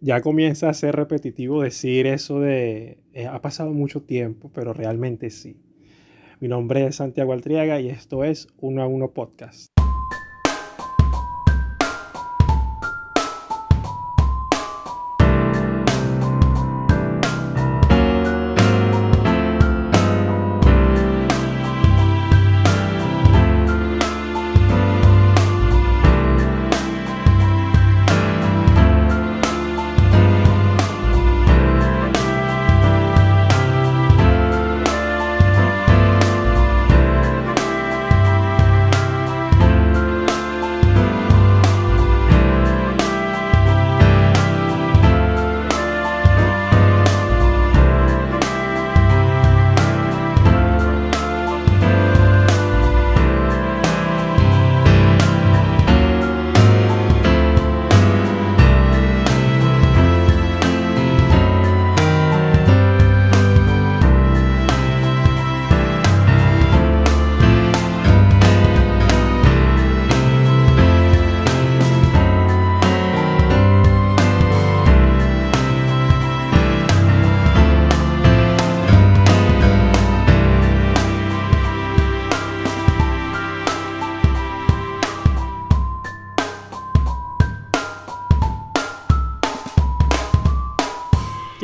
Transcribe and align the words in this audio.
ya 0.00 0.20
comienza 0.20 0.68
a 0.68 0.74
ser 0.74 0.94
repetitivo 0.96 1.62
decir 1.62 2.06
eso 2.06 2.40
de 2.40 2.98
eh, 3.12 3.26
ha 3.26 3.40
pasado 3.40 3.72
mucho 3.72 4.02
tiempo, 4.02 4.50
pero 4.54 4.72
realmente 4.72 5.30
sí. 5.30 5.56
Mi 6.40 6.48
nombre 6.48 6.86
es 6.86 6.96
Santiago 6.96 7.32
Altriaga 7.32 7.80
y 7.80 7.88
esto 7.88 8.22
es 8.22 8.48
Uno 8.58 8.82
a 8.82 8.86
Uno 8.86 9.12
Podcast. 9.12 9.77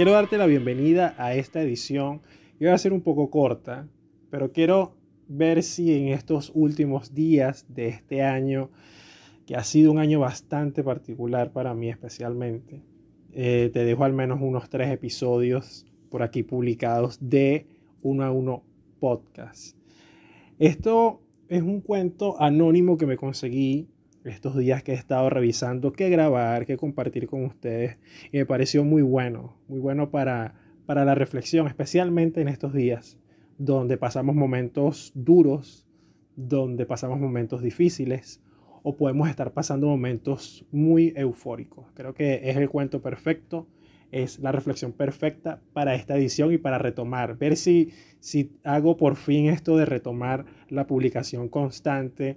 Quiero 0.04 0.16
darte 0.16 0.36
la 0.36 0.44
bienvenida 0.44 1.14
a 1.16 1.34
esta 1.34 1.62
edición. 1.62 2.20
Yo 2.60 2.68
voy 2.68 2.74
a 2.74 2.76
ser 2.76 2.92
un 2.92 3.00
poco 3.00 3.30
corta, 3.30 3.88
pero 4.28 4.52
quiero 4.52 4.98
ver 5.28 5.62
si 5.62 5.94
en 5.94 6.08
estos 6.08 6.52
últimos 6.54 7.14
días 7.14 7.64
de 7.70 7.88
este 7.88 8.20
año, 8.20 8.68
que 9.46 9.56
ha 9.56 9.64
sido 9.64 9.90
un 9.90 9.98
año 9.98 10.20
bastante 10.20 10.82
particular 10.84 11.52
para 11.52 11.72
mí 11.72 11.88
especialmente, 11.88 12.82
eh, 13.32 13.70
te 13.72 13.86
dejo 13.86 14.04
al 14.04 14.12
menos 14.12 14.40
unos 14.42 14.68
tres 14.68 14.92
episodios 14.92 15.86
por 16.10 16.22
aquí 16.22 16.42
publicados 16.42 17.16
de 17.22 17.66
uno 18.02 18.24
a 18.24 18.30
uno 18.30 18.62
podcast. 19.00 19.74
Esto 20.58 21.22
es 21.48 21.62
un 21.62 21.80
cuento 21.80 22.38
anónimo 22.42 22.98
que 22.98 23.06
me 23.06 23.16
conseguí 23.16 23.88
estos 24.24 24.56
días 24.56 24.82
que 24.82 24.92
he 24.92 24.96
estado 24.96 25.28
revisando 25.30 25.92
qué 25.92 26.08
grabar, 26.08 26.66
qué 26.66 26.76
compartir 26.76 27.26
con 27.26 27.44
ustedes. 27.44 27.98
Y 28.32 28.38
me 28.38 28.46
pareció 28.46 28.84
muy 28.84 29.02
bueno, 29.02 29.56
muy 29.68 29.80
bueno 29.80 30.10
para, 30.10 30.54
para 30.86 31.04
la 31.04 31.14
reflexión, 31.14 31.66
especialmente 31.66 32.40
en 32.40 32.48
estos 32.48 32.72
días 32.72 33.18
donde 33.58 33.96
pasamos 33.96 34.34
momentos 34.34 35.12
duros, 35.14 35.86
donde 36.36 36.86
pasamos 36.86 37.20
momentos 37.20 37.62
difíciles 37.62 38.40
o 38.82 38.96
podemos 38.96 39.28
estar 39.28 39.52
pasando 39.52 39.86
momentos 39.86 40.66
muy 40.70 41.12
eufóricos. 41.16 41.86
Creo 41.94 42.14
que 42.14 42.50
es 42.50 42.56
el 42.56 42.68
cuento 42.68 43.00
perfecto, 43.00 43.66
es 44.12 44.38
la 44.40 44.52
reflexión 44.52 44.92
perfecta 44.92 45.60
para 45.72 45.94
esta 45.94 46.16
edición 46.16 46.52
y 46.52 46.58
para 46.58 46.78
retomar, 46.78 47.38
ver 47.38 47.56
si, 47.56 47.92
si 48.20 48.52
hago 48.62 48.96
por 48.96 49.16
fin 49.16 49.46
esto 49.46 49.76
de 49.76 49.86
retomar 49.86 50.44
la 50.68 50.86
publicación 50.86 51.48
constante, 51.48 52.36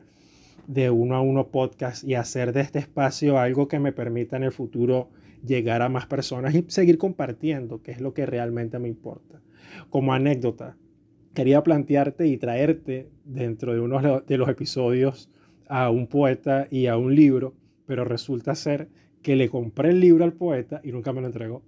de 0.68 0.90
uno 0.90 1.16
a 1.16 1.22
uno 1.22 1.48
podcast 1.48 2.04
y 2.04 2.14
hacer 2.14 2.54
de 2.54 2.62
este 2.62 2.80
espacio 2.80 3.40
algo 3.40 3.68
que 3.68 3.80
me 3.80 3.94
permita 3.94 4.36
en 4.36 4.44
el 4.44 4.52
futuro 4.52 5.10
llegar 5.46 5.82
a 5.82 5.90
más 5.90 6.06
personas 6.08 6.54
y 6.54 6.66
seguir 6.68 6.98
compartiendo, 6.98 7.82
que 7.82 7.92
es 7.92 8.02
lo 8.02 8.14
que 8.14 8.26
realmente 8.26 8.78
me 8.78 8.90
importa. 8.90 9.42
Como 9.90 10.14
anécdota, 10.14 10.76
quería 11.34 11.64
plantearte 11.64 12.28
y 12.28 12.38
traerte 12.38 13.10
dentro 13.24 13.74
de 13.74 13.80
uno 13.80 14.22
de 14.22 14.38
los 14.38 14.50
episodios 14.50 15.30
a 15.70 15.90
un 15.90 16.08
poeta 16.08 16.68
y 16.70 16.88
a 16.88 16.98
un 16.98 17.16
libro, 17.16 17.56
pero 17.86 18.04
resulta 18.04 18.56
ser 18.56 18.90
que 19.22 19.36
le 19.36 19.50
compré 19.50 19.90
el 19.90 20.00
libro 20.00 20.24
al 20.24 20.34
poeta 20.34 20.82
y 20.84 20.92
nunca 20.92 21.14
me 21.14 21.22
lo 21.22 21.28
entregó. 21.28 21.64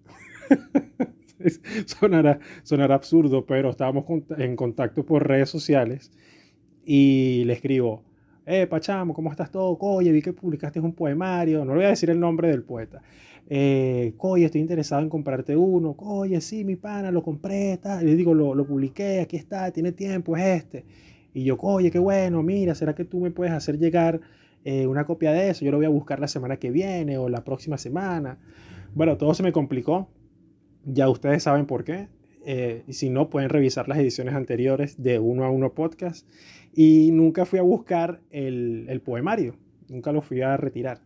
sonará, 1.85 2.39
sonará 2.63 2.95
absurdo, 2.95 3.45
pero 3.45 3.69
estábamos 3.69 4.05
en 4.37 4.55
contacto 4.55 5.05
por 5.05 5.27
redes 5.27 5.49
sociales 5.49 6.11
y 6.85 7.43
le 7.45 7.53
escribo, 7.53 8.03
eh, 8.49 8.65
Pachamo, 8.65 9.13
¿cómo 9.13 9.29
estás 9.29 9.51
todo? 9.51 9.77
Oye, 9.79 10.11
vi 10.11 10.23
que 10.23 10.33
publicaste 10.33 10.79
un 10.79 10.93
poemario, 10.93 11.63
no 11.63 11.73
le 11.73 11.77
voy 11.77 11.85
a 11.85 11.89
decir 11.89 12.09
el 12.09 12.19
nombre 12.19 12.49
del 12.49 12.63
poeta. 12.63 12.99
Eh, 13.47 14.15
estoy 14.37 14.59
interesado 14.59 15.03
en 15.03 15.09
comprarte 15.09 15.55
uno. 15.55 15.95
Oye, 15.99 16.41
sí, 16.41 16.65
mi 16.65 16.75
pana, 16.75 17.11
lo 17.11 17.21
compré, 17.21 17.77
tal. 17.77 18.03
le 18.03 18.15
digo, 18.15 18.33
lo, 18.33 18.55
lo 18.55 18.65
publiqué, 18.65 19.21
aquí 19.21 19.37
está, 19.37 19.69
tiene 19.71 19.91
tiempo, 19.91 20.35
es 20.35 20.63
este. 20.63 20.83
Y 21.31 21.43
yo, 21.43 21.57
oye, 21.61 21.91
qué 21.91 21.99
bueno, 21.99 22.41
mira, 22.41 22.73
¿será 22.73 22.95
que 22.95 23.05
tú 23.05 23.19
me 23.19 23.29
puedes 23.29 23.53
hacer 23.53 23.77
llegar 23.77 24.19
eh, 24.65 24.87
una 24.87 25.05
copia 25.05 25.31
de 25.31 25.49
eso? 25.49 25.63
Yo 25.63 25.69
lo 25.69 25.77
voy 25.77 25.85
a 25.85 25.89
buscar 25.89 26.19
la 26.19 26.27
semana 26.27 26.57
que 26.57 26.71
viene 26.71 27.19
o 27.19 27.29
la 27.29 27.43
próxima 27.43 27.77
semana. 27.77 28.39
Bueno, 28.95 29.15
todo 29.17 29.35
se 29.35 29.43
me 29.43 29.51
complicó. 29.51 30.09
Ya 30.85 31.07
ustedes 31.07 31.43
saben 31.43 31.67
por 31.67 31.83
qué. 31.83 32.07
Eh, 32.45 32.83
y 32.87 32.93
si 32.93 33.09
no, 33.09 33.29
pueden 33.29 33.49
revisar 33.49 33.87
las 33.87 33.97
ediciones 33.97 34.33
anteriores 34.33 35.01
de 35.01 35.19
Uno 35.19 35.43
a 35.43 35.49
Uno 35.49 35.73
Podcast. 35.73 36.27
Y 36.73 37.11
nunca 37.11 37.45
fui 37.45 37.59
a 37.59 37.63
buscar 37.63 38.21
el, 38.31 38.85
el 38.89 39.01
poemario, 39.01 39.55
nunca 39.89 40.11
lo 40.11 40.21
fui 40.21 40.41
a 40.41 40.55
retirar. 40.57 41.01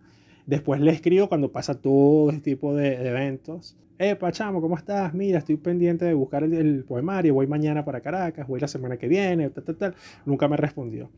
Después 0.45 0.81
le 0.81 0.91
escribo 0.91 1.29
cuando 1.29 1.51
pasa 1.51 1.79
todo 1.79 2.29
este 2.29 2.51
tipo 2.51 2.75
de, 2.75 3.07
eventos. 3.07 3.77
Eh, 3.97 4.15
Pachamo, 4.15 4.59
¿cómo 4.59 4.75
estás? 4.75 5.13
Mira, 5.13 5.39
estoy 5.39 5.55
pendiente 5.55 6.03
de 6.05 6.13
buscar 6.13 6.43
el, 6.43 6.83
poemario. 6.83 7.33
Voy 7.33 7.47
mañana 7.47 7.85
para 7.85 8.01
Caracas, 8.01 8.47
voy 8.47 8.59
la 8.59 8.67
semana 8.67 8.97
que 8.97 9.07
viene, 9.07 9.49
tal, 9.49 9.63
tal, 9.63 9.75
tal. 9.77 9.95
Nunca 10.25 10.47
me 10.47 10.57
respondió. 10.57 11.09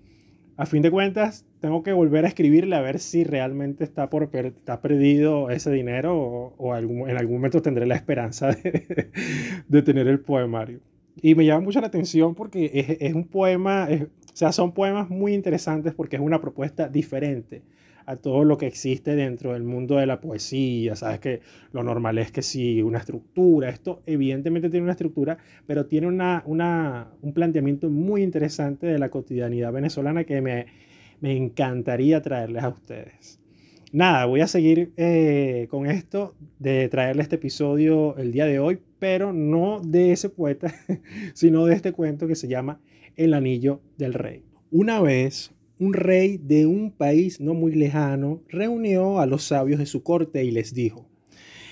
A 0.58 0.66
fin 0.66 0.82
de 0.82 0.90
cuentas, 0.90 1.46
tengo 1.60 1.84
que 1.84 1.92
volver 1.92 2.24
a 2.24 2.30
escribirle 2.30 2.78
a 2.78 2.82
ver 2.82 3.00
si 3.00 3.26
realmente 3.26 3.84
está, 3.84 4.10
por 4.10 4.30
está 4.34 4.82
perdido 4.82 5.50
ese 5.50 5.70
dinero 5.70 6.54
o, 6.58 6.76
en 6.78 7.18
algún 7.18 7.36
momento 7.36 7.62
tendré 7.62 7.86
la 7.86 7.96
esperanza 7.96 8.52
de, 9.68 9.82
tener 9.82 10.08
el 10.08 10.22
poemario. 10.22 10.80
Y 11.22 11.36
me 11.36 11.46
llama 11.46 11.62
mucho 11.62 11.82
la 11.82 11.88
atención 11.88 12.36
porque 12.36 12.72
es, 12.74 12.98
es 13.02 13.14
un 13.14 13.26
poema, 13.28 13.90
o 13.92 14.36
sea, 14.36 14.54
son 14.54 14.74
poemas 14.74 15.10
muy 15.10 15.34
interesantes 15.34 15.94
porque 15.94 16.16
es 16.16 16.22
una 16.22 16.40
propuesta 16.40 16.88
diferente 16.88 17.62
a 18.06 18.18
todo 18.18 18.44
lo 18.44 18.58
que 18.58 18.68
existe 18.68 19.16
dentro 19.16 19.54
del 19.54 19.64
mundo 19.64 19.98
de 19.98 20.06
la 20.06 20.22
poesía. 20.22 20.96
Sabes 20.96 21.20
que 21.20 21.42
lo 21.72 21.84
normal 21.84 22.18
es 22.18 22.32
que 22.32 22.42
sí, 22.42 22.82
una 22.82 23.00
estructura. 23.00 23.70
Esto 23.70 24.02
evidentemente 24.06 24.70
tiene 24.70 24.84
una 24.84 24.94
estructura, 24.94 25.38
pero 25.66 25.86
tiene 25.86 26.08
una, 26.08 26.44
una, 26.46 27.08
un 27.22 27.34
planteamiento 27.34 27.90
muy 27.90 28.24
interesante 28.24 28.88
de 28.88 29.00
la 29.00 29.10
cotidianidad 29.10 29.72
venezolana 29.72 30.24
que 30.24 30.42
me, 30.42 30.68
me 31.22 31.36
encantaría 31.36 32.22
traerles 32.22 32.64
a 32.64 32.70
ustedes. 32.70 33.40
Nada, 33.92 34.26
voy 34.26 34.42
a 34.42 34.48
seguir 34.48 34.92
eh, 34.98 35.68
con 35.70 35.86
esto 35.86 36.36
de 36.60 36.90
traerle 36.90 37.22
este 37.22 37.38
episodio 37.38 38.18
el 38.18 38.34
día 38.34 38.46
de 38.46 38.60
hoy, 38.60 38.80
pero 39.00 39.32
no 39.32 39.80
de 39.80 40.12
ese 40.12 40.30
poeta, 40.30 40.74
sino 41.34 41.66
de 41.66 41.76
este 41.76 41.94
cuento 41.94 42.28
que 42.28 42.36
se 42.36 42.50
llama 42.50 42.82
el 43.16 43.34
anillo 43.34 43.80
del 43.98 44.14
rey. 44.14 44.44
Una 44.70 45.00
vez, 45.00 45.55
un 45.78 45.94
rey 45.94 46.38
de 46.38 46.66
un 46.66 46.92
país 46.92 47.42
no 47.42 47.54
muy 47.54 47.74
lejano 47.74 48.42
reunió 48.48 49.20
a 49.20 49.26
los 49.26 49.44
sabios 49.44 49.80
de 49.80 49.86
su 49.86 50.04
corte 50.04 50.44
y 50.46 50.52
les 50.52 50.74
dijo, 50.74 51.10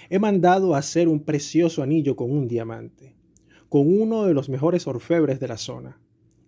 he 0.09 0.19
mandado 0.19 0.75
hacer 0.75 1.07
un 1.07 1.21
precioso 1.21 1.81
anillo 1.81 2.15
con 2.15 2.29
un 2.29 2.47
diamante, 2.47 3.15
con 3.69 3.87
uno 3.87 4.25
de 4.25 4.33
los 4.33 4.49
mejores 4.49 4.87
orfebres 4.87 5.39
de 5.39 5.47
la 5.47 5.57
zona. 5.57 6.01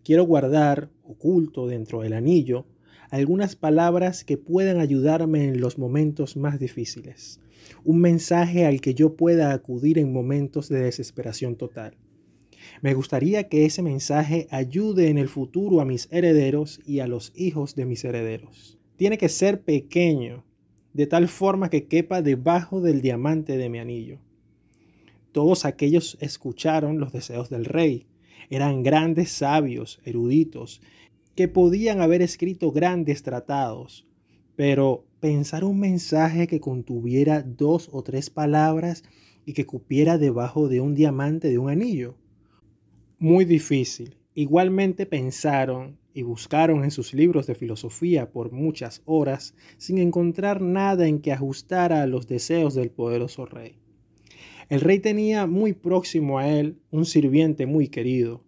Quiero 0.04 0.25
guardar, 0.25 0.92
oculto 1.04 1.66
dentro 1.66 2.02
del 2.02 2.13
anillo, 2.13 2.66
algunas 3.10 3.56
palabras 3.56 4.25
que 4.25 4.38
puedan 4.38 4.80
ayudarme 4.80 5.46
en 5.46 5.62
los 5.62 5.78
momentos 5.78 6.36
más 6.36 6.60
difíciles, 6.60 7.40
un 7.86 8.01
mensaje 8.01 8.66
al 8.66 8.81
que 8.81 8.94
yo 8.94 9.16
pueda 9.16 9.54
acudir 9.54 9.98
en 9.98 10.12
momentos 10.12 10.68
de 10.68 10.81
desesperación 10.81 11.56
total. 11.56 11.96
Me 12.81 12.94
gustaría 12.94 13.47
que 13.47 13.65
ese 13.65 13.81
mensaje 13.81 14.47
ayude 14.51 15.09
en 15.09 15.17
el 15.17 15.29
futuro 15.29 15.81
a 15.81 15.85
mis 15.85 16.07
herederos 16.12 16.81
y 16.85 17.00
a 17.00 17.07
los 17.07 17.31
hijos 17.35 17.75
de 17.75 17.85
mis 17.85 18.03
herederos. 18.03 18.77
Tiene 18.95 19.17
que 19.17 19.29
ser 19.29 19.62
pequeño, 19.62 20.45
de 20.94 21.07
tal 21.07 21.27
forma 21.27 21.69
que 21.69 21.88
quepa 21.88 22.21
debajo 22.21 22.81
del 22.81 23.01
diamante 23.01 23.57
de 23.57 23.69
mi 23.69 23.79
anillo. 23.79 24.19
Todos 25.31 25.65
aquellos 25.65 26.17
escucharon 26.21 27.00
los 27.00 27.12
deseos 27.12 27.50
del 27.50 27.65
rey. 27.65 28.07
Eran 28.50 28.83
grandes 28.83 29.31
sabios, 29.31 30.00
eruditos, 30.06 30.81
que 31.35 31.50
podían 31.50 32.00
haber 32.00 32.21
escrito 32.21 32.71
grandes 32.71 33.23
tratados, 33.23 34.07
pero 34.56 35.06
pensar 35.19 35.65
un 35.65 35.79
mensaje 35.79 36.47
que 36.47 36.62
contuviera 36.62 37.41
dos 37.41 37.89
o 37.91 38.03
tres 38.03 38.29
palabras 38.29 39.03
y 39.45 39.51
que 39.53 39.65
cupiera 39.65 40.17
debajo 40.17 40.69
de 40.69 40.79
un 40.79 40.95
diamante 40.95 41.50
de 41.50 41.57
un 41.57 41.69
anillo. 41.69 42.15
Muy 43.25 43.44
difícil. 43.44 44.18
Igualmente 44.36 45.07
pensaron 45.07 45.98
y 46.13 46.22
buscaron 46.22 46.83
en 46.83 46.92
sus 46.92 47.12
libros 47.16 47.48
de 47.48 47.56
filosofía 47.56 48.30
por 48.30 48.51
muchas 48.51 49.01
horas 49.06 49.56
sin 49.80 49.98
encontrar 49.98 50.62
nada 50.62 51.07
en 51.07 51.18
que 51.18 51.31
ajustara 51.31 52.04
a 52.04 52.06
los 52.06 52.27
deseos 52.27 52.75
del 52.75 52.92
poderoso 52.92 53.48
rey. 53.48 53.80
El 54.69 54.81
rey 54.81 55.00
tenía 55.00 55.48
muy 55.48 55.74
próximo 55.74 56.38
a 56.38 56.48
él 56.48 56.77
un 56.92 57.04
sirviente 57.06 57.66
muy 57.66 57.88
querido. 57.88 58.44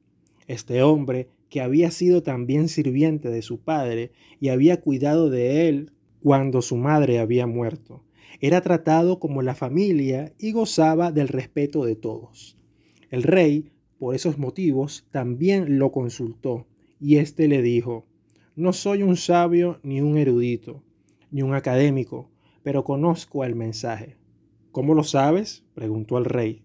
Este 0.45 0.83
hombre, 0.83 1.27
que 1.49 1.61
había 1.61 1.89
sido 1.89 2.21
también 2.21 2.67
sirviente 2.67 3.31
de 3.31 3.41
su 3.41 3.59
padre 3.59 4.11
y 4.39 4.49
había 4.49 4.79
cuidado 4.79 5.31
de 5.31 5.69
él 5.69 5.91
cuando 6.21 6.61
su 6.61 6.77
madre 6.77 7.17
había 7.17 7.47
muerto, 7.47 8.03
era 8.41 8.61
tratado 8.61 9.17
como 9.17 9.41
la 9.41 9.55
familia 9.55 10.33
y 10.37 10.51
gozaba 10.51 11.11
del 11.11 11.29
respeto 11.29 11.83
de 11.83 11.95
todos. 11.95 12.59
El 13.09 13.23
rey, 13.23 13.71
por 13.99 14.15
esos 14.15 14.37
motivos, 14.37 15.07
también 15.11 15.79
lo 15.79 15.91
consultó, 15.91 16.67
y 16.99 17.17
éste 17.17 17.47
le 17.47 17.61
dijo, 17.61 18.05
No 18.55 18.73
soy 18.73 19.03
un 19.03 19.15
sabio 19.15 19.79
ni 19.83 20.01
un 20.01 20.17
erudito, 20.17 20.83
ni 21.31 21.41
un 21.41 21.53
académico, 21.53 22.29
pero 22.63 22.83
conozco 22.83 23.43
el 23.43 23.55
mensaje. 23.55 24.17
¿Cómo 24.71 24.93
lo 24.93 25.03
sabes? 25.03 25.63
preguntó 25.73 26.17
el 26.17 26.25
rey. 26.25 26.63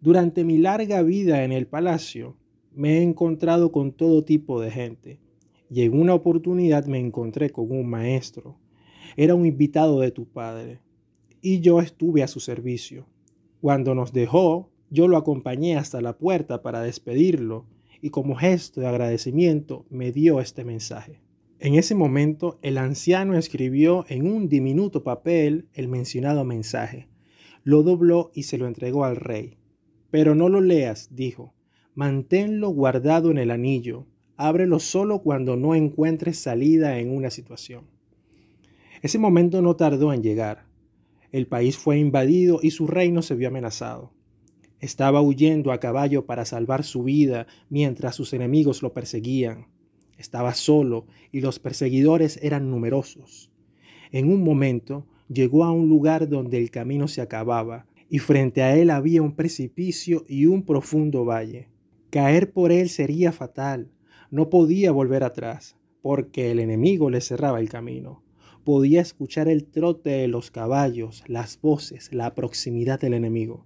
Durante 0.00 0.44
mi 0.44 0.58
larga 0.58 1.02
vida 1.02 1.44
en 1.44 1.52
el 1.52 1.66
palacio 1.66 2.36
me 2.74 2.98
he 2.98 3.02
encontrado 3.02 3.70
con 3.70 3.92
todo 3.92 4.24
tipo 4.24 4.60
de 4.60 4.70
gente 4.70 5.20
y 5.70 5.82
en 5.82 5.98
una 5.98 6.14
oportunidad 6.14 6.86
me 6.86 6.98
encontré 6.98 7.50
con 7.50 7.70
un 7.70 7.88
maestro. 7.88 8.58
Era 9.16 9.34
un 9.34 9.46
invitado 9.46 10.00
de 10.00 10.10
tu 10.10 10.26
padre 10.26 10.80
y 11.40 11.60
yo 11.60 11.80
estuve 11.80 12.22
a 12.22 12.28
su 12.28 12.40
servicio. 12.40 13.06
Cuando 13.60 13.94
nos 13.94 14.12
dejó, 14.12 14.71
yo 14.92 15.08
lo 15.08 15.16
acompañé 15.16 15.78
hasta 15.78 16.02
la 16.02 16.18
puerta 16.18 16.60
para 16.60 16.82
despedirlo 16.82 17.64
y 18.02 18.10
como 18.10 18.34
gesto 18.34 18.82
de 18.82 18.88
agradecimiento 18.88 19.86
me 19.88 20.12
dio 20.12 20.38
este 20.38 20.64
mensaje. 20.64 21.22
En 21.60 21.76
ese 21.76 21.94
momento 21.94 22.58
el 22.60 22.76
anciano 22.76 23.38
escribió 23.38 24.04
en 24.08 24.30
un 24.30 24.50
diminuto 24.50 25.02
papel 25.02 25.66
el 25.72 25.88
mencionado 25.88 26.44
mensaje, 26.44 27.08
lo 27.64 27.82
dobló 27.82 28.32
y 28.34 28.42
se 28.42 28.58
lo 28.58 28.66
entregó 28.66 29.06
al 29.06 29.16
rey. 29.16 29.56
Pero 30.10 30.34
no 30.34 30.50
lo 30.50 30.60
leas, 30.60 31.08
dijo, 31.10 31.54
manténlo 31.94 32.68
guardado 32.68 33.30
en 33.30 33.38
el 33.38 33.50
anillo, 33.50 34.04
ábrelo 34.36 34.78
solo 34.78 35.20
cuando 35.22 35.56
no 35.56 35.74
encuentres 35.74 36.38
salida 36.38 36.98
en 36.98 37.16
una 37.16 37.30
situación. 37.30 37.86
Ese 39.00 39.18
momento 39.18 39.62
no 39.62 39.74
tardó 39.74 40.12
en 40.12 40.22
llegar. 40.22 40.66
El 41.30 41.46
país 41.46 41.78
fue 41.78 41.98
invadido 41.98 42.60
y 42.62 42.72
su 42.72 42.86
reino 42.86 43.22
se 43.22 43.36
vio 43.36 43.48
amenazado. 43.48 44.12
Estaba 44.82 45.22
huyendo 45.22 45.70
a 45.70 45.78
caballo 45.78 46.26
para 46.26 46.44
salvar 46.44 46.82
su 46.82 47.04
vida 47.04 47.46
mientras 47.70 48.16
sus 48.16 48.32
enemigos 48.32 48.82
lo 48.82 48.92
perseguían. 48.92 49.68
Estaba 50.18 50.54
solo 50.54 51.06
y 51.30 51.40
los 51.40 51.60
perseguidores 51.60 52.40
eran 52.42 52.68
numerosos. 52.68 53.52
En 54.10 54.28
un 54.28 54.42
momento 54.42 55.06
llegó 55.28 55.62
a 55.62 55.70
un 55.70 55.88
lugar 55.88 56.28
donde 56.28 56.58
el 56.58 56.72
camino 56.72 57.06
se 57.06 57.20
acababa 57.20 57.86
y 58.10 58.18
frente 58.18 58.62
a 58.62 58.76
él 58.76 58.90
había 58.90 59.22
un 59.22 59.36
precipicio 59.36 60.24
y 60.28 60.46
un 60.46 60.64
profundo 60.64 61.24
valle. 61.24 61.68
Caer 62.10 62.52
por 62.52 62.72
él 62.72 62.88
sería 62.88 63.30
fatal. 63.30 63.88
No 64.32 64.50
podía 64.50 64.90
volver 64.90 65.22
atrás 65.22 65.76
porque 66.02 66.50
el 66.50 66.58
enemigo 66.58 67.08
le 67.08 67.20
cerraba 67.20 67.60
el 67.60 67.68
camino. 67.68 68.24
Podía 68.64 69.00
escuchar 69.00 69.46
el 69.46 69.64
trote 69.64 70.10
de 70.10 70.26
los 70.26 70.50
caballos, 70.50 71.22
las 71.28 71.60
voces, 71.60 72.12
la 72.12 72.34
proximidad 72.34 72.98
del 72.98 73.14
enemigo. 73.14 73.64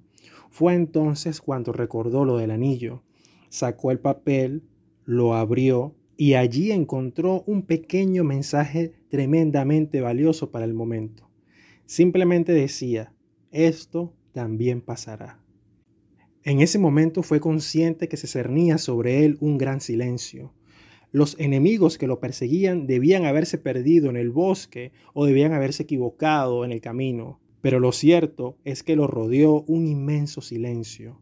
Fue 0.50 0.74
entonces 0.74 1.40
cuando 1.40 1.72
recordó 1.72 2.24
lo 2.24 2.38
del 2.38 2.50
anillo. 2.50 3.02
Sacó 3.48 3.90
el 3.90 3.98
papel, 3.98 4.62
lo 5.04 5.34
abrió 5.34 5.94
y 6.16 6.34
allí 6.34 6.72
encontró 6.72 7.42
un 7.46 7.62
pequeño 7.62 8.24
mensaje 8.24 8.94
tremendamente 9.08 10.00
valioso 10.00 10.50
para 10.50 10.64
el 10.64 10.74
momento. 10.74 11.30
Simplemente 11.84 12.52
decía, 12.52 13.12
esto 13.52 14.14
también 14.32 14.80
pasará. 14.80 15.40
En 16.42 16.60
ese 16.60 16.78
momento 16.78 17.22
fue 17.22 17.40
consciente 17.40 18.08
que 18.08 18.16
se 18.16 18.28
cernía 18.28 18.78
sobre 18.78 19.24
él 19.24 19.36
un 19.40 19.58
gran 19.58 19.80
silencio. 19.80 20.54
Los 21.12 21.38
enemigos 21.38 21.98
que 21.98 22.06
lo 22.06 22.20
perseguían 22.20 22.86
debían 22.86 23.24
haberse 23.24 23.58
perdido 23.58 24.10
en 24.10 24.16
el 24.16 24.30
bosque 24.30 24.92
o 25.14 25.26
debían 25.26 25.52
haberse 25.52 25.84
equivocado 25.84 26.64
en 26.64 26.72
el 26.72 26.80
camino, 26.80 27.40
pero 27.60 27.80
lo 27.80 27.92
cierto 27.92 28.56
es 28.64 28.82
que 28.82 28.96
lo 28.96 29.06
rodeó 29.06 29.62
un 29.62 29.86
inmenso 29.86 30.40
silencio. 30.40 31.20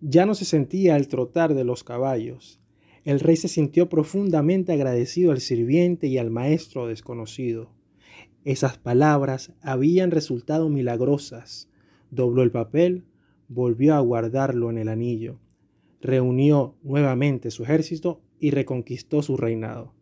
Ya 0.00 0.26
no 0.26 0.34
se 0.34 0.44
sentía 0.44 0.96
el 0.96 1.08
trotar 1.08 1.54
de 1.54 1.64
los 1.64 1.84
caballos, 1.84 2.60
el 3.04 3.20
rey 3.20 3.36
se 3.36 3.48
sintió 3.48 3.90
profundamente 3.90 4.72
agradecido 4.72 5.30
al 5.30 5.40
sirviente 5.40 6.06
y 6.06 6.16
al 6.16 6.30
maestro 6.30 6.86
desconocido. 6.86 7.70
Esas 8.46 8.78
palabras 8.78 9.52
habían 9.60 10.10
resultado 10.10 10.70
milagrosas. 10.70 11.68
Dobló 12.10 12.42
el 12.42 12.50
papel, 12.50 13.04
volvió 13.48 13.94
a 13.94 14.00
guardarlo 14.00 14.70
en 14.70 14.78
el 14.78 14.88
anillo, 14.88 15.38
reunió 16.00 16.76
nuevamente 16.82 17.50
su 17.50 17.64
ejército 17.64 18.22
y 18.38 18.52
reconquistó 18.52 19.22
su 19.22 19.36
reinado. 19.36 19.92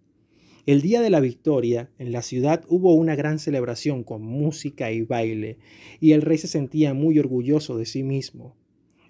El 0.67 0.81
día 0.81 1.01
de 1.01 1.11
la 1.11 1.21
victoria, 1.21 1.91
en 1.99 2.13
la 2.13 2.23
ciudad 2.23 2.65
hubo 2.69 2.95
una 2.95 3.17
gran 3.17 3.39
celebración 3.39 4.05
con 4.05 4.23
música 4.23 4.93
y 4.93 5.03
baile, 5.03 5.59
y 6.01 6.13
el 6.13 6.23
rey 6.23 6.39
se 6.39 6.47
sentía 6.47 6.95
muy 6.95 7.19
orgulloso 7.19 7.77
de 7.77 7.87
sí 7.87 8.03
mismo. 8.03 8.57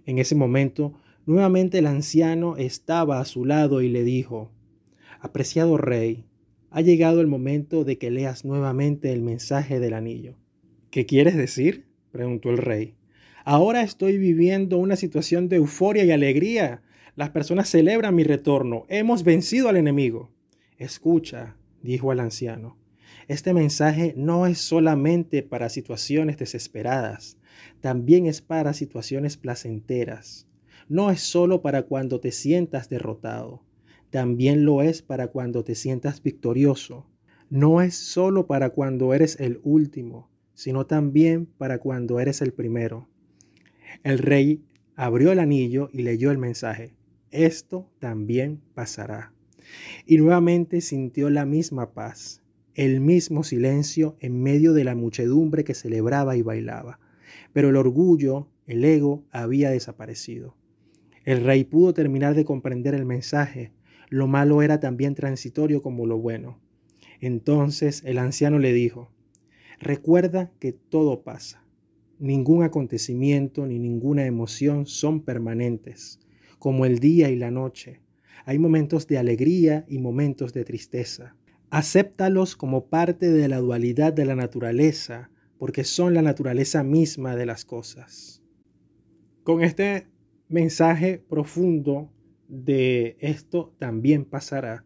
En 0.06 0.18
ese 0.18 0.34
momento 0.34 0.94
Nuevamente 1.24 1.78
el 1.78 1.86
anciano 1.86 2.56
estaba 2.56 3.20
a 3.20 3.24
su 3.24 3.44
lado 3.44 3.80
y 3.80 3.88
le 3.88 4.02
dijo, 4.02 4.50
Apreciado 5.20 5.76
rey, 5.78 6.24
ha 6.70 6.80
llegado 6.80 7.20
el 7.20 7.28
momento 7.28 7.84
de 7.84 7.96
que 7.96 8.10
leas 8.10 8.44
nuevamente 8.44 9.12
el 9.12 9.22
mensaje 9.22 9.78
del 9.78 9.94
anillo. 9.94 10.34
¿Qué 10.90 11.06
quieres 11.06 11.36
decir? 11.36 11.86
preguntó 12.10 12.50
el 12.50 12.58
rey. 12.58 12.96
Ahora 13.44 13.82
estoy 13.82 14.18
viviendo 14.18 14.78
una 14.78 14.96
situación 14.96 15.48
de 15.48 15.56
euforia 15.56 16.04
y 16.04 16.10
alegría. 16.10 16.82
Las 17.14 17.30
personas 17.30 17.68
celebran 17.68 18.16
mi 18.16 18.24
retorno. 18.24 18.84
Hemos 18.88 19.22
vencido 19.22 19.68
al 19.68 19.76
enemigo. 19.76 20.30
Escucha, 20.82 21.56
dijo 21.82 22.12
el 22.12 22.20
anciano. 22.20 22.76
Este 23.28 23.54
mensaje 23.54 24.14
no 24.16 24.46
es 24.46 24.58
solamente 24.58 25.42
para 25.42 25.68
situaciones 25.68 26.38
desesperadas, 26.38 27.38
también 27.80 28.26
es 28.26 28.42
para 28.42 28.72
situaciones 28.72 29.36
placenteras 29.36 30.46
no 30.88 31.10
es 31.10 31.20
solo 31.20 31.62
para 31.62 31.84
cuando 31.84 32.20
te 32.20 32.32
sientas 32.32 32.88
derrotado, 32.88 33.62
también 34.10 34.64
lo 34.64 34.82
es 34.82 35.02
para 35.02 35.28
cuando 35.28 35.64
te 35.64 35.74
sientas 35.74 36.22
victorioso. 36.22 37.06
No 37.48 37.80
es 37.80 37.94
solo 37.94 38.46
para 38.46 38.70
cuando 38.70 39.14
eres 39.14 39.38
el 39.40 39.60
último, 39.62 40.30
sino 40.54 40.86
también 40.86 41.46
para 41.46 41.78
cuando 41.78 42.20
eres 42.20 42.42
el 42.42 42.52
primero. 42.52 43.08
El 44.02 44.18
rey 44.18 44.62
abrió 44.96 45.32
el 45.32 45.38
anillo 45.38 45.88
y 45.92 46.02
leyó 46.02 46.30
el 46.30 46.38
mensaje. 46.38 46.94
Esto 47.30 47.88
también 47.98 48.60
pasará. 48.74 49.32
Y 50.06 50.16
nuevamente 50.16 50.80
sintió 50.80 51.30
la 51.30 51.44
misma 51.46 51.92
paz, 51.92 52.42
el 52.74 53.00
mismo 53.00 53.42
silencio 53.44 54.16
en 54.20 54.42
medio 54.42 54.72
de 54.72 54.84
la 54.84 54.94
muchedumbre 54.94 55.64
que 55.64 55.74
celebraba 55.74 56.36
y 56.36 56.42
bailaba. 56.42 56.98
Pero 57.52 57.70
el 57.70 57.76
orgullo, 57.76 58.48
el 58.66 58.84
ego, 58.84 59.24
había 59.30 59.70
desaparecido. 59.70 60.56
El 61.24 61.44
rey 61.44 61.64
pudo 61.64 61.94
terminar 61.94 62.34
de 62.34 62.44
comprender 62.44 62.94
el 62.94 63.04
mensaje. 63.04 63.72
Lo 64.08 64.26
malo 64.26 64.62
era 64.62 64.80
también 64.80 65.14
transitorio 65.14 65.82
como 65.82 66.06
lo 66.06 66.18
bueno. 66.18 66.58
Entonces 67.20 68.02
el 68.04 68.18
anciano 68.18 68.58
le 68.58 68.72
dijo, 68.72 69.10
recuerda 69.78 70.50
que 70.58 70.72
todo 70.72 71.22
pasa. 71.22 71.64
Ningún 72.18 72.64
acontecimiento 72.64 73.66
ni 73.66 73.78
ninguna 73.78 74.26
emoción 74.26 74.86
son 74.86 75.22
permanentes, 75.22 76.20
como 76.58 76.84
el 76.84 76.98
día 76.98 77.30
y 77.30 77.36
la 77.36 77.50
noche. 77.50 78.01
Hay 78.44 78.58
momentos 78.58 79.06
de 79.06 79.18
alegría 79.18 79.84
y 79.88 79.98
momentos 79.98 80.52
de 80.52 80.64
tristeza. 80.64 81.36
Acéptalos 81.70 82.56
como 82.56 82.86
parte 82.86 83.30
de 83.30 83.48
la 83.48 83.58
dualidad 83.58 84.12
de 84.12 84.24
la 84.24 84.34
naturaleza, 84.34 85.30
porque 85.58 85.84
son 85.84 86.14
la 86.14 86.22
naturaleza 86.22 86.82
misma 86.82 87.36
de 87.36 87.46
las 87.46 87.64
cosas. 87.64 88.42
Con 89.44 89.62
este 89.62 90.08
mensaje 90.48 91.18
profundo 91.18 92.12
de 92.48 93.16
esto 93.20 93.74
también 93.78 94.24
pasará, 94.24 94.84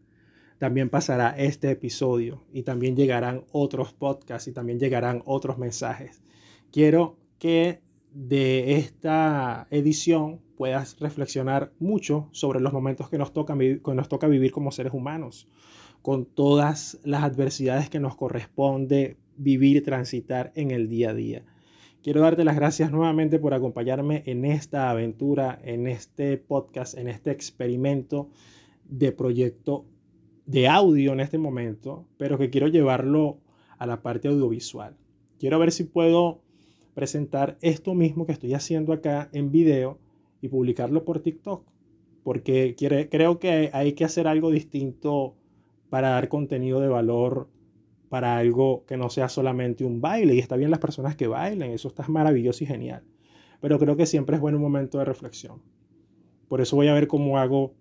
también 0.58 0.88
pasará 0.88 1.30
este 1.30 1.70
episodio 1.70 2.44
y 2.52 2.62
también 2.62 2.94
llegarán 2.94 3.44
otros 3.52 3.92
podcasts 3.92 4.48
y 4.48 4.52
también 4.52 4.78
llegarán 4.78 5.22
otros 5.24 5.58
mensajes. 5.58 6.22
Quiero 6.70 7.18
que 7.38 7.80
de 8.16 8.76
esta 8.76 9.66
edición 9.70 10.40
puedas 10.56 10.98
reflexionar 10.98 11.74
mucho 11.78 12.30
sobre 12.32 12.60
los 12.60 12.72
momentos 12.72 13.10
que 13.10 13.18
nos 13.18 13.34
toca, 13.34 13.54
que 13.58 13.94
nos 13.94 14.08
toca 14.08 14.26
vivir 14.26 14.52
como 14.52 14.72
seres 14.72 14.94
humanos, 14.94 15.48
con 16.00 16.24
todas 16.24 16.98
las 17.04 17.24
adversidades 17.24 17.90
que 17.90 18.00
nos 18.00 18.16
corresponde 18.16 19.18
vivir 19.36 19.76
y 19.76 19.80
transitar 19.82 20.50
en 20.54 20.70
el 20.70 20.88
día 20.88 21.10
a 21.10 21.14
día. 21.14 21.44
Quiero 22.02 22.22
darte 22.22 22.44
las 22.44 22.56
gracias 22.56 22.90
nuevamente 22.90 23.38
por 23.38 23.52
acompañarme 23.52 24.22
en 24.24 24.46
esta 24.46 24.88
aventura, 24.88 25.60
en 25.62 25.86
este 25.86 26.38
podcast, 26.38 26.96
en 26.96 27.08
este 27.08 27.32
experimento 27.32 28.30
de 28.86 29.12
proyecto 29.12 29.84
de 30.46 30.68
audio 30.68 31.12
en 31.12 31.20
este 31.20 31.36
momento, 31.36 32.06
pero 32.16 32.38
que 32.38 32.48
quiero 32.48 32.68
llevarlo 32.68 33.40
a 33.76 33.84
la 33.84 34.00
parte 34.00 34.28
audiovisual. 34.28 34.96
Quiero 35.38 35.58
ver 35.58 35.70
si 35.70 35.84
puedo 35.84 36.45
presentar 36.96 37.58
esto 37.60 37.94
mismo 37.94 38.24
que 38.24 38.32
estoy 38.32 38.54
haciendo 38.54 38.94
acá 38.94 39.28
en 39.34 39.52
video 39.52 39.98
y 40.40 40.48
publicarlo 40.48 41.04
por 41.04 41.20
TikTok, 41.20 41.62
porque 42.24 42.74
creo 43.10 43.38
que 43.38 43.68
hay 43.74 43.92
que 43.92 44.06
hacer 44.06 44.26
algo 44.26 44.50
distinto 44.50 45.34
para 45.90 46.08
dar 46.08 46.30
contenido 46.30 46.80
de 46.80 46.88
valor 46.88 47.50
para 48.08 48.38
algo 48.38 48.86
que 48.86 48.96
no 48.96 49.10
sea 49.10 49.28
solamente 49.28 49.84
un 49.84 50.00
baile. 50.00 50.34
Y 50.34 50.38
está 50.38 50.56
bien 50.56 50.70
las 50.70 50.80
personas 50.80 51.16
que 51.16 51.26
bailen, 51.26 51.72
eso 51.72 51.88
está 51.88 52.08
maravilloso 52.08 52.64
y 52.64 52.66
genial. 52.66 53.02
Pero 53.60 53.78
creo 53.78 53.94
que 53.98 54.06
siempre 54.06 54.36
es 54.36 54.40
bueno 54.40 54.56
un 54.56 54.62
momento 54.62 54.98
de 54.98 55.04
reflexión. 55.04 55.60
Por 56.48 56.62
eso 56.62 56.76
voy 56.76 56.88
a 56.88 56.94
ver 56.94 57.08
cómo 57.08 57.36
hago 57.36 57.74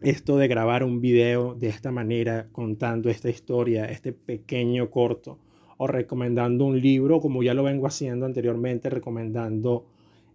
esto 0.00 0.38
de 0.38 0.48
grabar 0.48 0.84
un 0.84 1.02
video 1.02 1.54
de 1.54 1.68
esta 1.68 1.90
manera, 1.90 2.48
contando 2.50 3.10
esta 3.10 3.28
historia, 3.28 3.84
este 3.84 4.14
pequeño 4.14 4.90
corto, 4.90 5.38
o 5.76 5.86
recomendando 5.86 6.64
un 6.64 6.80
libro, 6.80 7.20
como 7.20 7.42
ya 7.42 7.54
lo 7.54 7.62
vengo 7.62 7.86
haciendo 7.86 8.26
anteriormente, 8.26 8.90
recomendando 8.90 9.86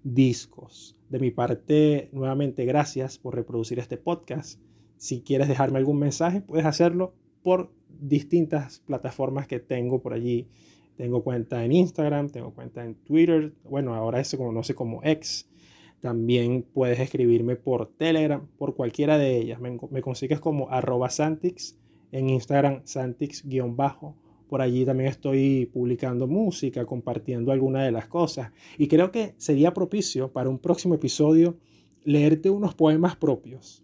discos. 0.04 0.96
De 1.10 1.20
mi 1.20 1.32
parte, 1.32 2.10
nuevamente, 2.12 2.66
gracias 2.66 3.18
por 3.18 3.36
reproducir 3.36 3.80
este 3.80 3.98
podcast. 3.98 4.60
Si 4.98 5.22
quieres 5.22 5.48
dejarme 5.48 5.80
algún 5.80 6.00
mensaje, 6.00 6.42
puedes 6.42 6.66
hacerlo 6.66 7.14
por 7.42 7.72
distintas 8.00 8.80
plataformas 8.86 9.48
que 9.48 9.60
tengo 9.60 10.02
por 10.02 10.14
allí. 10.14 10.48
Tengo 10.96 11.24
cuenta 11.24 11.64
en 11.64 11.72
Instagram, 11.72 12.30
tengo 12.30 12.54
cuenta 12.54 12.84
en 12.84 12.96
Twitter, 12.96 13.54
bueno, 13.64 13.96
ahora 13.96 14.24
se 14.24 14.38
conoce 14.38 14.76
como 14.76 15.02
X. 15.04 15.48
También 16.02 16.66
puedes 16.74 17.00
escribirme 17.00 17.56
por 17.56 17.88
Telegram, 17.88 18.48
por 18.58 18.76
cualquiera 18.76 19.18
de 19.18 19.38
ellas. 19.38 19.60
Me, 19.60 20.02
consigues 20.02 20.40
como 20.40 20.70
arroba 20.70 21.10
Santix, 21.10 21.78
en 22.12 22.30
Instagram 22.30 22.82
Santix-bajo. 22.86 24.16
Por 24.50 24.62
allí 24.62 24.84
también 24.84 25.10
estoy 25.10 25.68
publicando 25.72 26.28
música, 26.28 26.86
compartiendo 26.86 27.52
algunas 27.52 27.86
de 27.86 27.92
las 27.92 28.08
cosas. 28.08 28.52
Y 28.78 28.88
creo 28.88 29.12
que 29.12 29.36
sería 29.38 29.74
propicio 29.74 30.34
para 30.34 30.50
un 30.50 30.58
próximo 30.58 30.96
episodio 30.96 31.58
leerte 32.04 32.50
unos 32.50 32.74
poemas 32.74 33.16
propios 33.16 33.84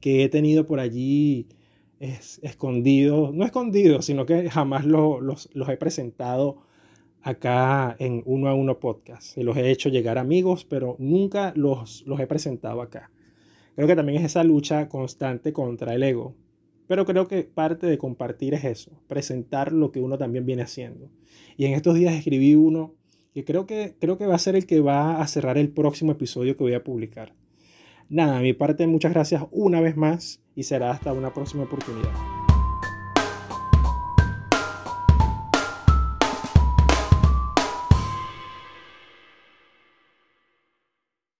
que 0.00 0.22
he 0.22 0.28
tenido 0.28 0.64
por 0.66 0.78
allí 0.78 1.48
es 1.98 2.38
escondido, 2.42 3.32
no 3.32 3.44
escondido, 3.44 4.02
sino 4.02 4.26
que 4.26 4.48
jamás 4.50 4.84
los, 4.84 5.48
he 5.68 5.76
presentado 5.76 6.58
acá 7.22 7.96
en 7.98 8.22
uno 8.26 8.48
a 8.48 8.54
uno 8.54 8.78
podcast. 8.78 9.34
Se 9.34 9.42
los 9.42 9.56
he 9.56 9.70
hecho 9.70 9.88
llegar 9.88 10.18
amigos, 10.18 10.64
pero 10.64 10.94
nunca 11.00 11.52
los, 11.56 12.04
los 12.06 12.20
he 12.20 12.26
presentado 12.28 12.82
acá. 12.82 13.10
Creo 13.74 13.88
que 13.88 13.96
también 13.96 14.18
es 14.18 14.26
esa 14.26 14.44
lucha 14.44 14.88
constante 14.88 15.52
contra 15.52 15.94
el 15.94 16.02
ego. 16.02 16.34
Pero 16.86 17.04
creo 17.04 17.26
que 17.26 17.42
parte 17.42 17.86
de 17.86 17.98
compartir 17.98 18.54
es 18.54 18.64
eso, 18.64 18.92
presentar 19.08 19.72
lo 19.72 19.90
que 19.90 20.00
uno 20.00 20.18
también 20.18 20.46
viene 20.46 20.62
haciendo. 20.62 21.10
Y 21.56 21.66
en 21.66 21.72
estos 21.72 21.94
días 21.94 22.14
escribí 22.14 22.54
uno 22.54 22.94
que 23.34 23.44
creo 23.44 23.66
que, 23.66 23.96
creo 24.00 24.16
que 24.16 24.26
va 24.26 24.34
a 24.34 24.38
ser 24.38 24.56
el 24.56 24.66
que 24.66 24.80
va 24.80 25.20
a 25.20 25.26
cerrar 25.26 25.58
el 25.58 25.68
próximo 25.68 26.12
episodio 26.12 26.56
que 26.56 26.64
voy 26.64 26.74
a 26.74 26.84
publicar. 26.84 27.34
Nada, 28.08 28.38
a 28.38 28.42
mi 28.42 28.52
parte, 28.52 28.86
muchas 28.86 29.12
gracias 29.12 29.42
una 29.50 29.80
vez 29.80 29.96
más 29.96 30.40
y 30.54 30.62
será 30.62 30.92
hasta 30.92 31.12
una 31.12 31.34
próxima 31.34 31.64
oportunidad. 31.64 32.35